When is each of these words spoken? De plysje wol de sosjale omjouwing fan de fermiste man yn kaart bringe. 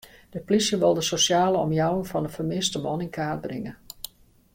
De 0.33 0.39
plysje 0.51 0.77
wol 0.83 0.95
de 0.97 1.03
sosjale 1.09 1.57
omjouwing 1.67 2.07
fan 2.11 2.25
de 2.25 2.31
fermiste 2.37 2.77
man 2.85 3.03
yn 3.05 3.15
kaart 3.19 3.41
bringe. 3.45 3.73